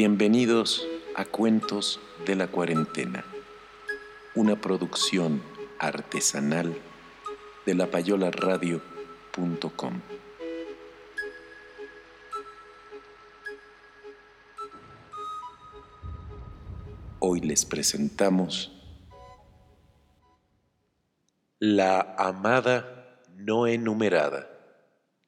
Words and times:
Bienvenidos 0.00 0.86
a 1.16 1.24
Cuentos 1.24 1.98
de 2.24 2.36
la 2.36 2.46
Cuarentena, 2.46 3.24
una 4.36 4.60
producción 4.60 5.42
artesanal 5.80 6.78
de 7.66 7.74
lapayolaradio.com. 7.74 10.00
Hoy 17.18 17.40
les 17.40 17.64
presentamos 17.64 18.70
La 21.58 22.14
amada 22.16 23.20
no 23.34 23.66
enumerada 23.66 24.48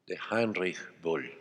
de 0.07 0.17
Heinrich 0.31 0.79
Boll. 1.03 1.40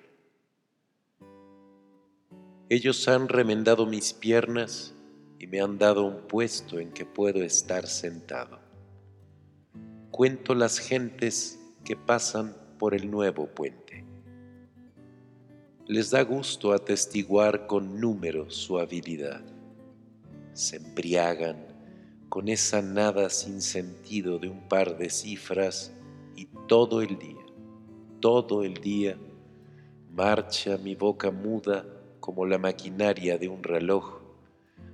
Ellos 2.72 3.08
han 3.08 3.30
remendado 3.30 3.88
mis 3.88 4.14
piernas 4.14 4.94
y 5.40 5.48
me 5.48 5.60
han 5.60 5.80
dado 5.80 6.06
un 6.06 6.28
puesto 6.28 6.78
en 6.78 6.92
que 6.92 7.04
puedo 7.04 7.42
estar 7.42 7.88
sentado. 7.88 8.60
Cuento 10.12 10.54
las 10.54 10.78
gentes 10.78 11.60
que 11.84 11.96
pasan 11.96 12.56
por 12.78 12.94
el 12.94 13.10
nuevo 13.10 13.48
puente. 13.48 14.06
Les 15.88 16.12
da 16.12 16.22
gusto 16.22 16.72
atestiguar 16.72 17.66
con 17.66 18.00
números 18.00 18.56
su 18.56 18.78
habilidad. 18.78 19.42
Se 20.54 20.76
embriagan 20.76 21.66
con 22.30 22.50
esa 22.50 22.84
nada 22.84 23.32
sin 23.32 23.64
sentido 23.64 24.38
de 24.38 24.48
un 24.48 24.68
par 24.68 24.96
de 24.96 25.10
cifras 25.10 25.92
y 26.36 26.46
todo 26.68 27.02
el 27.02 27.18
día, 27.18 27.44
todo 28.20 28.64
el 28.64 28.76
día, 28.76 29.18
marcha 30.12 30.78
mi 30.78 30.94
boca 30.94 31.32
muda 31.32 31.84
como 32.20 32.46
la 32.46 32.58
maquinaria 32.58 33.38
de 33.38 33.48
un 33.48 33.64
reloj, 33.64 34.20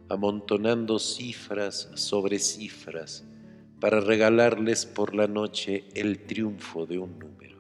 amontonando 0.10 1.00
cifras 1.00 1.90
sobre 1.96 2.40
cifras 2.40 3.26
para 3.80 4.00
regalarles 4.00 4.86
por 4.86 5.16
la 5.16 5.28
noche 5.28 5.86
el 5.94 6.26
triunfo 6.26 6.86
de 6.86 7.00
un 7.00 7.20
número. 7.20 7.58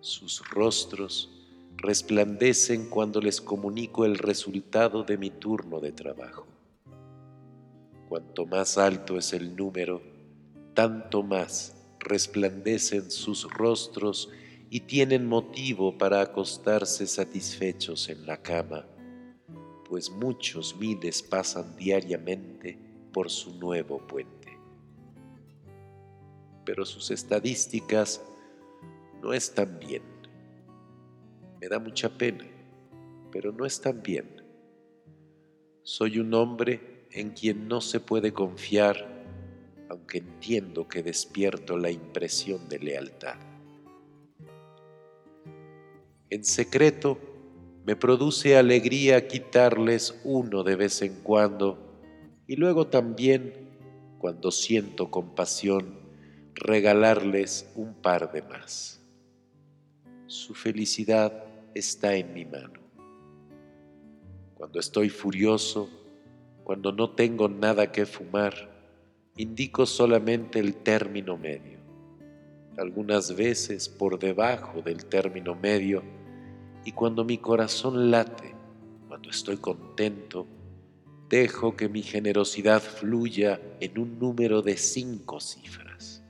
Sus 0.00 0.48
rostros 0.48 1.30
resplandecen 1.76 2.88
cuando 2.88 3.20
les 3.20 3.40
comunico 3.40 4.04
el 4.04 4.18
resultado 4.18 5.02
de 5.02 5.18
mi 5.18 5.30
turno 5.30 5.80
de 5.80 5.92
trabajo. 5.92 6.46
Cuanto 8.08 8.46
más 8.46 8.76
alto 8.76 9.18
es 9.18 9.32
el 9.32 9.56
número, 9.56 10.02
tanto 10.74 11.22
más 11.22 11.76
resplandecen 11.98 13.10
sus 13.10 13.44
rostros 13.52 14.30
y 14.72 14.80
tienen 14.80 15.26
motivo 15.26 15.98
para 15.98 16.20
acostarse 16.20 17.04
satisfechos 17.08 18.08
en 18.08 18.24
la 18.24 18.40
cama, 18.40 18.86
pues 19.88 20.08
muchos 20.08 20.76
miles 20.76 21.24
pasan 21.24 21.74
diariamente 21.76 22.78
por 23.12 23.28
su 23.28 23.58
nuevo 23.58 23.98
puente. 24.06 24.56
Pero 26.64 26.86
sus 26.86 27.10
estadísticas 27.10 28.22
no 29.20 29.32
están 29.32 29.80
bien. 29.80 30.04
Me 31.60 31.66
da 31.66 31.80
mucha 31.80 32.08
pena, 32.08 32.46
pero 33.32 33.50
no 33.50 33.66
están 33.66 34.00
bien. 34.00 34.40
Soy 35.82 36.20
un 36.20 36.32
hombre 36.32 37.08
en 37.10 37.30
quien 37.30 37.66
no 37.66 37.80
se 37.80 37.98
puede 37.98 38.32
confiar, 38.32 39.24
aunque 39.88 40.18
entiendo 40.18 40.86
que 40.86 41.02
despierto 41.02 41.76
la 41.76 41.90
impresión 41.90 42.68
de 42.68 42.78
lealtad. 42.78 43.49
En 46.30 46.44
secreto, 46.44 47.18
me 47.84 47.96
produce 47.96 48.56
alegría 48.56 49.26
quitarles 49.26 50.20
uno 50.22 50.62
de 50.62 50.76
vez 50.76 51.02
en 51.02 51.22
cuando 51.22 51.90
y 52.46 52.54
luego 52.54 52.86
también, 52.86 53.52
cuando 54.18 54.52
siento 54.52 55.10
compasión, 55.10 55.98
regalarles 56.54 57.68
un 57.74 57.94
par 57.94 58.30
de 58.30 58.42
más. 58.42 59.00
Su 60.26 60.54
felicidad 60.54 61.44
está 61.74 62.14
en 62.14 62.32
mi 62.32 62.44
mano. 62.44 62.80
Cuando 64.54 64.78
estoy 64.78 65.08
furioso, 65.08 65.90
cuando 66.62 66.92
no 66.92 67.10
tengo 67.10 67.48
nada 67.48 67.90
que 67.90 68.06
fumar, 68.06 68.54
indico 69.36 69.84
solamente 69.84 70.60
el 70.60 70.76
término 70.76 71.36
medio. 71.36 71.80
Algunas 72.76 73.34
veces 73.34 73.88
por 73.88 74.18
debajo 74.18 74.80
del 74.82 75.06
término 75.06 75.54
medio, 75.54 76.02
y 76.84 76.92
cuando 76.92 77.24
mi 77.24 77.38
corazón 77.38 78.10
late, 78.10 78.54
cuando 79.08 79.30
estoy 79.30 79.58
contento, 79.58 80.46
dejo 81.28 81.76
que 81.76 81.88
mi 81.88 82.02
generosidad 82.02 82.82
fluya 82.82 83.60
en 83.80 83.98
un 83.98 84.18
número 84.18 84.62
de 84.62 84.76
cinco 84.76 85.40
cifras. 85.40 86.22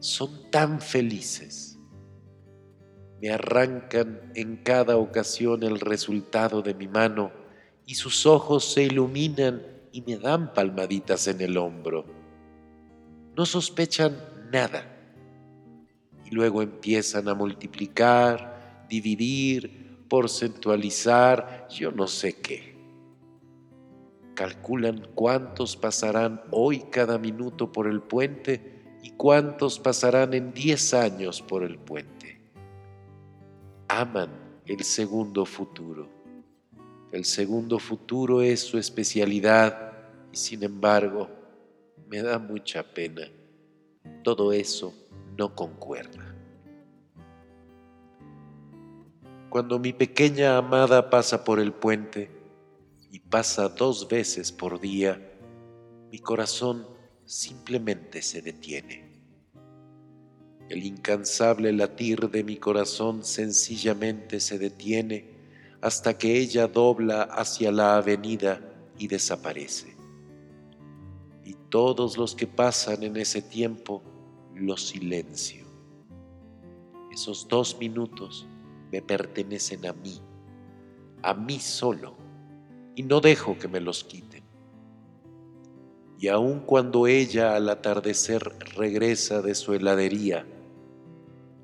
Son 0.00 0.50
tan 0.50 0.80
felices. 0.80 1.78
Me 3.20 3.30
arrancan 3.30 4.32
en 4.34 4.56
cada 4.56 4.96
ocasión 4.96 5.62
el 5.62 5.80
resultado 5.80 6.62
de 6.62 6.74
mi 6.74 6.88
mano 6.88 7.30
y 7.86 7.94
sus 7.94 8.26
ojos 8.26 8.64
se 8.64 8.82
iluminan 8.82 9.62
y 9.92 10.02
me 10.02 10.16
dan 10.16 10.52
palmaditas 10.52 11.28
en 11.28 11.40
el 11.40 11.56
hombro. 11.56 12.04
No 13.36 13.46
sospechan 13.46 14.16
nada 14.52 14.90
y 16.24 16.30
luego 16.34 16.62
empiezan 16.62 17.28
a 17.28 17.34
multiplicar, 17.34 18.53
dividir, 18.88 20.06
porcentualizar, 20.08 21.66
yo 21.70 21.90
no 21.90 22.06
sé 22.06 22.40
qué. 22.40 22.74
Calculan 24.34 25.08
cuántos 25.14 25.76
pasarán 25.76 26.42
hoy 26.50 26.80
cada 26.90 27.18
minuto 27.18 27.70
por 27.70 27.86
el 27.86 28.00
puente 28.00 28.82
y 29.02 29.10
cuántos 29.10 29.78
pasarán 29.78 30.34
en 30.34 30.52
diez 30.52 30.94
años 30.94 31.40
por 31.42 31.62
el 31.62 31.78
puente. 31.78 32.40
Aman 33.88 34.30
el 34.66 34.82
segundo 34.82 35.44
futuro. 35.44 36.08
El 37.12 37.24
segundo 37.24 37.78
futuro 37.78 38.42
es 38.42 38.60
su 38.60 38.78
especialidad 38.78 39.92
y 40.32 40.36
sin 40.36 40.64
embargo 40.64 41.28
me 42.08 42.22
da 42.22 42.38
mucha 42.38 42.82
pena. 42.82 43.28
Todo 44.24 44.52
eso 44.52 44.94
no 45.36 45.54
concuerda. 45.54 46.23
Cuando 49.54 49.78
mi 49.78 49.92
pequeña 49.92 50.58
amada 50.58 51.10
pasa 51.10 51.44
por 51.44 51.60
el 51.60 51.72
puente 51.72 52.28
y 53.12 53.20
pasa 53.20 53.68
dos 53.68 54.08
veces 54.08 54.50
por 54.50 54.80
día, 54.80 55.32
mi 56.10 56.18
corazón 56.18 56.84
simplemente 57.24 58.20
se 58.20 58.42
detiene. 58.42 59.22
El 60.68 60.84
incansable 60.84 61.72
latir 61.72 62.30
de 62.30 62.42
mi 62.42 62.56
corazón 62.56 63.22
sencillamente 63.22 64.40
se 64.40 64.58
detiene 64.58 65.30
hasta 65.80 66.18
que 66.18 66.36
ella 66.36 66.66
dobla 66.66 67.22
hacia 67.22 67.70
la 67.70 67.94
avenida 67.94 68.60
y 68.98 69.06
desaparece. 69.06 69.94
Y 71.44 71.54
todos 71.68 72.18
los 72.18 72.34
que 72.34 72.48
pasan 72.48 73.04
en 73.04 73.16
ese 73.16 73.40
tiempo 73.40 74.02
los 74.52 74.88
silencio. 74.88 75.64
Esos 77.12 77.46
dos 77.46 77.78
minutos 77.78 78.48
me 78.94 79.02
pertenecen 79.02 79.84
a 79.86 79.92
mí, 79.92 80.20
a 81.20 81.34
mí 81.34 81.58
solo, 81.58 82.14
y 82.94 83.02
no 83.02 83.20
dejo 83.20 83.58
que 83.58 83.66
me 83.66 83.80
los 83.80 84.04
quiten. 84.04 84.44
Y 86.16 86.28
aun 86.28 86.60
cuando 86.60 87.08
ella 87.08 87.56
al 87.56 87.68
atardecer 87.70 88.40
regresa 88.76 89.42
de 89.42 89.56
su 89.56 89.74
heladería, 89.74 90.46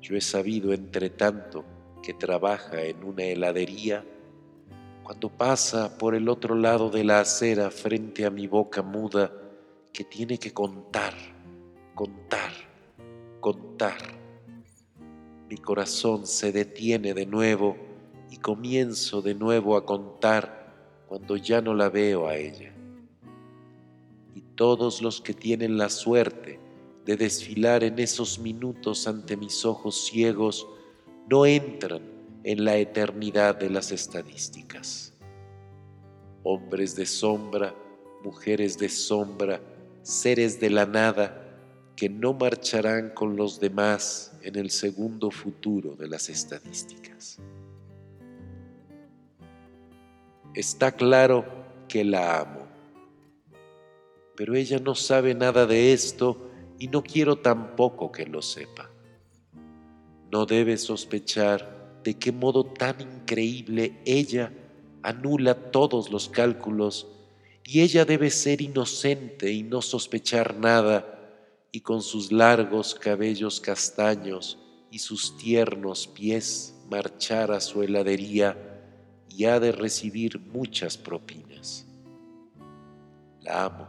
yo 0.01 0.17
he 0.17 0.19
sabido 0.19 0.73
entre 0.73 1.09
tanto 1.09 1.63
que 2.03 2.13
trabaja 2.13 2.81
en 2.81 3.01
una 3.01 3.23
heladería, 3.23 4.03
cuando 5.01 5.29
pasa 5.29 5.97
por 5.97 6.15
el 6.15 6.27
otro 6.27 6.53
lado 6.53 6.89
de 6.89 7.05
la 7.05 7.21
acera 7.21 7.71
frente 7.71 8.25
a 8.25 8.29
mi 8.29 8.47
boca 8.47 8.81
muda, 8.81 9.31
que 9.93 10.03
tiene 10.03 10.37
que 10.37 10.51
contar, 10.51 11.13
contar, 11.95 12.51
contar. 13.39 14.20
Mi 15.51 15.57
corazón 15.57 16.25
se 16.27 16.53
detiene 16.53 17.13
de 17.13 17.25
nuevo 17.25 17.75
y 18.29 18.37
comienzo 18.37 19.21
de 19.21 19.35
nuevo 19.35 19.75
a 19.75 19.85
contar 19.85 21.03
cuando 21.09 21.35
ya 21.35 21.59
no 21.59 21.73
la 21.73 21.89
veo 21.89 22.29
a 22.29 22.37
ella. 22.37 22.73
Y 24.33 24.39
todos 24.55 25.01
los 25.01 25.19
que 25.19 25.33
tienen 25.33 25.77
la 25.77 25.89
suerte 25.89 26.57
de 27.03 27.17
desfilar 27.17 27.83
en 27.83 27.99
esos 27.99 28.39
minutos 28.39 29.07
ante 29.07 29.35
mis 29.35 29.65
ojos 29.65 30.05
ciegos 30.05 30.65
no 31.29 31.45
entran 31.45 32.01
en 32.45 32.63
la 32.63 32.77
eternidad 32.77 33.57
de 33.57 33.71
las 33.71 33.91
estadísticas. 33.91 35.13
Hombres 36.43 36.95
de 36.95 37.05
sombra, 37.05 37.75
mujeres 38.23 38.77
de 38.77 38.87
sombra, 38.87 39.59
seres 40.01 40.61
de 40.61 40.69
la 40.69 40.85
nada, 40.85 41.40
que 42.01 42.09
no 42.09 42.33
marcharán 42.33 43.11
con 43.11 43.35
los 43.35 43.59
demás 43.59 44.35
en 44.41 44.55
el 44.55 44.71
segundo 44.71 45.29
futuro 45.29 45.95
de 45.95 46.07
las 46.07 46.29
estadísticas. 46.29 47.37
Está 50.55 50.93
claro 50.93 51.45
que 51.87 52.03
la 52.03 52.39
amo, 52.39 52.65
pero 54.35 54.55
ella 54.55 54.79
no 54.79 54.95
sabe 54.95 55.35
nada 55.35 55.67
de 55.67 55.93
esto 55.93 56.49
y 56.79 56.87
no 56.87 57.03
quiero 57.03 57.37
tampoco 57.37 58.11
que 58.11 58.25
lo 58.25 58.41
sepa. 58.41 58.89
No 60.31 60.47
debe 60.47 60.77
sospechar 60.77 61.99
de 62.03 62.15
qué 62.15 62.31
modo 62.31 62.63
tan 62.63 62.99
increíble 62.99 64.01
ella 64.05 64.51
anula 65.03 65.53
todos 65.69 66.09
los 66.09 66.29
cálculos 66.29 67.05
y 67.63 67.81
ella 67.81 68.05
debe 68.05 68.31
ser 68.31 68.63
inocente 68.63 69.51
y 69.51 69.61
no 69.61 69.83
sospechar 69.83 70.57
nada 70.57 71.19
y 71.71 71.81
con 71.81 72.01
sus 72.01 72.31
largos 72.31 72.95
cabellos 72.95 73.61
castaños 73.61 74.57
y 74.89 74.99
sus 74.99 75.37
tiernos 75.37 76.07
pies 76.07 76.75
marchar 76.89 77.51
a 77.51 77.61
su 77.61 77.81
heladería 77.81 78.57
y 79.29 79.45
ha 79.45 79.59
de 79.59 79.71
recibir 79.71 80.39
muchas 80.39 80.97
propinas. 80.97 81.85
La 83.39 83.65
amo. 83.65 83.87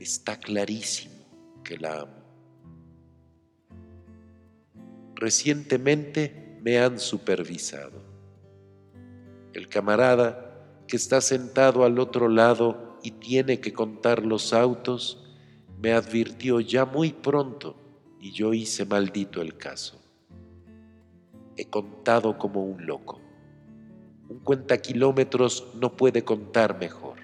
Está 0.00 0.38
clarísimo 0.38 1.14
que 1.62 1.76
la 1.76 2.00
amo. 2.00 2.18
Recientemente 5.14 6.58
me 6.62 6.78
han 6.78 6.98
supervisado. 6.98 8.02
El 9.52 9.68
camarada 9.68 10.48
que 10.86 10.96
está 10.96 11.20
sentado 11.20 11.84
al 11.84 11.98
otro 11.98 12.28
lado 12.28 12.98
y 13.02 13.10
tiene 13.12 13.60
que 13.60 13.72
contar 13.72 14.24
los 14.24 14.52
autos, 14.52 15.27
me 15.80 15.92
advirtió 15.92 16.60
ya 16.60 16.84
muy 16.84 17.12
pronto 17.12 17.76
y 18.20 18.32
yo 18.32 18.52
hice 18.52 18.84
maldito 18.84 19.40
el 19.40 19.56
caso. 19.56 20.00
He 21.56 21.66
contado 21.66 22.36
como 22.36 22.64
un 22.64 22.86
loco. 22.86 23.20
Un 24.28 24.40
cuenta 24.40 24.78
kilómetros 24.78 25.68
no 25.74 25.96
puede 25.96 26.24
contar 26.24 26.78
mejor. 26.78 27.18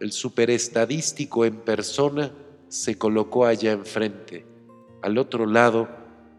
El 0.00 0.12
superestadístico 0.12 1.44
en 1.44 1.56
persona 1.56 2.32
se 2.68 2.98
colocó 2.98 3.46
allá 3.46 3.72
enfrente, 3.72 4.44
al 5.02 5.18
otro 5.18 5.46
lado, 5.46 5.88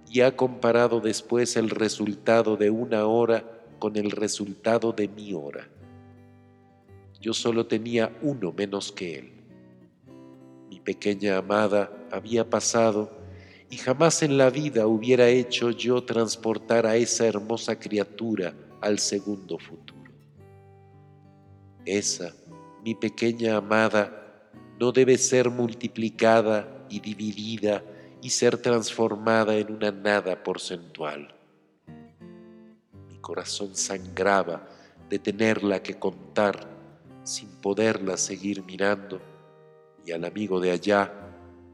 y 0.09 0.21
ha 0.21 0.35
comparado 0.35 0.99
después 1.01 1.55
el 1.55 1.69
resultado 1.69 2.57
de 2.57 2.69
una 2.69 3.05
hora 3.05 3.43
con 3.79 3.95
el 3.95 4.11
resultado 4.11 4.91
de 4.91 5.07
mi 5.07 5.33
hora. 5.33 5.69
Yo 7.21 7.33
solo 7.33 7.67
tenía 7.67 8.17
uno 8.21 8.53
menos 8.55 8.91
que 8.91 9.19
él. 9.19 9.38
Mi 10.69 10.79
pequeña 10.79 11.37
amada 11.37 11.91
había 12.11 12.47
pasado 12.47 13.09
y 13.69 13.77
jamás 13.77 14.21
en 14.23 14.37
la 14.37 14.49
vida 14.49 14.87
hubiera 14.87 15.27
hecho 15.27 15.71
yo 15.71 16.03
transportar 16.03 16.85
a 16.85 16.95
esa 16.95 17.25
hermosa 17.25 17.79
criatura 17.79 18.53
al 18.81 18.99
segundo 18.99 19.57
futuro. 19.57 20.11
Esa, 21.85 22.33
mi 22.83 22.95
pequeña 22.95 23.57
amada, 23.57 24.15
no 24.79 24.91
debe 24.91 25.17
ser 25.17 25.49
multiplicada 25.49 26.85
y 26.89 26.99
dividida 26.99 27.83
y 28.21 28.29
ser 28.29 28.57
transformada 28.57 29.55
en 29.55 29.73
una 29.73 29.91
nada 29.91 30.43
porcentual. 30.43 31.35
Mi 33.07 33.17
corazón 33.19 33.75
sangraba 33.75 34.67
de 35.09 35.19
tenerla 35.19 35.81
que 35.81 35.95
contar 35.95 36.69
sin 37.23 37.49
poderla 37.61 38.17
seguir 38.17 38.63
mirando 38.63 39.28
y 40.05 40.11
al 40.11 40.25
amigo 40.25 40.59
de 40.59 40.71
allá, 40.71 41.11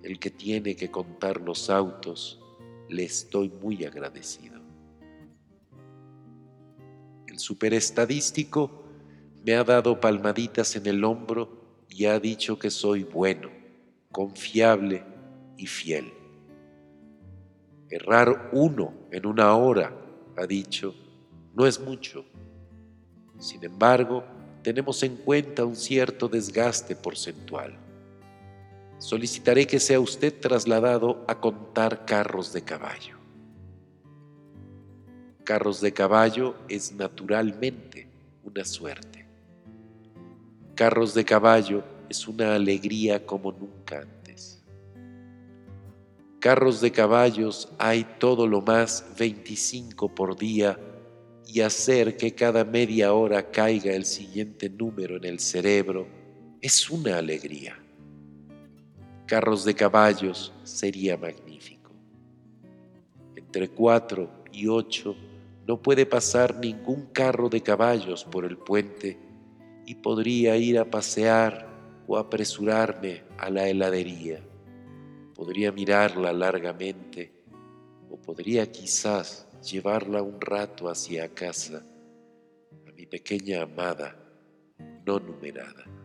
el 0.03 0.19
que 0.19 0.29
tiene 0.29 0.75
que 0.75 0.91
contar 0.91 1.41
los 1.41 1.69
autos, 1.69 2.39
le 2.89 3.03
estoy 3.03 3.49
muy 3.49 3.83
agradecido. 3.85 4.61
El 7.27 7.39
superestadístico 7.39 8.83
me 9.45 9.55
ha 9.55 9.63
dado 9.63 9.99
palmaditas 9.99 10.75
en 10.75 10.85
el 10.85 11.03
hombro 11.03 11.83
y 11.89 12.05
ha 12.05 12.19
dicho 12.19 12.57
que 12.57 12.69
soy 12.69 13.03
bueno, 13.03 13.49
confiable 14.11 15.03
y 15.57 15.67
fiel. 15.67 16.13
Errar 17.89 18.49
uno 18.53 18.93
en 19.11 19.25
una 19.25 19.55
hora, 19.55 19.95
ha 20.37 20.45
dicho, 20.45 20.93
no 21.53 21.65
es 21.65 21.79
mucho. 21.79 22.25
Sin 23.39 23.63
embargo, 23.63 24.23
tenemos 24.63 25.03
en 25.03 25.17
cuenta 25.17 25.63
un 25.63 25.75
cierto 25.75 26.27
desgaste 26.27 26.95
porcentual. 26.95 27.84
Solicitaré 28.97 29.67
que 29.67 29.79
sea 29.79 29.99
usted 29.99 30.39
trasladado 30.39 31.25
a 31.27 31.39
contar 31.39 32.05
carros 32.05 32.53
de 32.53 32.63
caballo. 32.63 33.17
Carros 35.43 35.81
de 35.81 35.93
caballo 35.93 36.55
es 36.69 36.93
naturalmente 36.93 38.07
una 38.43 38.65
suerte. 38.65 39.27
Carros 40.75 41.13
de 41.13 41.23
caballo 41.23 41.83
es 42.09 42.27
una 42.27 42.55
alegría 42.55 43.25
como 43.25 43.51
nunca 43.51 44.01
antes. 44.01 44.63
Carros 46.39 46.81
de 46.81 46.91
caballos 46.91 47.69
hay 47.77 48.05
todo 48.19 48.47
lo 48.47 48.61
más 48.61 49.05
25 49.19 50.13
por 50.13 50.37
día 50.37 50.79
y 51.47 51.61
hacer 51.61 52.17
que 52.17 52.33
cada 52.33 52.63
media 52.63 53.13
hora 53.13 53.51
caiga 53.51 53.93
el 53.93 54.05
siguiente 54.05 54.69
número 54.69 55.17
en 55.17 55.25
el 55.25 55.39
cerebro 55.39 56.07
es 56.61 56.89
una 56.89 57.17
alegría. 57.17 57.84
Carros 59.25 59.65
de 59.65 59.73
caballos 59.73 60.53
sería 60.63 61.17
magnífico. 61.17 61.91
Entre 63.35 63.69
cuatro 63.69 64.29
y 64.51 64.67
ocho 64.67 65.15
no 65.67 65.81
puede 65.81 66.05
pasar 66.05 66.59
ningún 66.59 67.07
carro 67.07 67.49
de 67.49 67.61
caballos 67.61 68.23
por 68.23 68.45
el 68.45 68.57
puente 68.57 69.17
y 69.85 69.95
podría 69.95 70.57
ir 70.57 70.77
a 70.77 70.85
pasear 70.85 71.67
o 72.07 72.17
apresurarme 72.17 73.23
a 73.39 73.49
la 73.49 73.67
heladería. 73.67 74.41
Podría 75.33 75.71
mirarla 75.71 76.31
largamente 76.31 77.33
o 78.11 78.17
podría 78.17 78.71
quizás 78.71 79.47
llevarla 79.63 80.21
un 80.21 80.39
rato 80.39 80.87
hacia 80.87 81.33
casa, 81.33 81.83
a 82.87 82.91
mi 82.91 83.07
pequeña 83.07 83.63
amada 83.63 84.15
no 85.05 85.19
numerada. 85.19 86.04